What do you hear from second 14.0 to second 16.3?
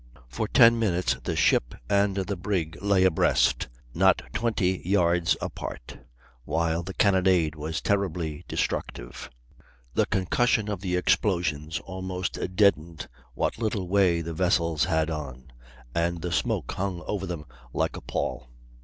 the vessels had on, and